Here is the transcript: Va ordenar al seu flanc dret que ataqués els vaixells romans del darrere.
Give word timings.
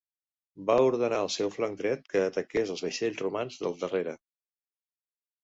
Va 0.69 0.77
ordenar 0.85 1.19
al 1.25 1.29
seu 1.33 1.51
flanc 1.57 1.77
dret 1.81 2.09
que 2.15 2.23
ataqués 2.31 2.73
els 2.77 2.83
vaixells 2.87 3.21
romans 3.25 3.61
del 3.67 3.79
darrere. 3.85 4.19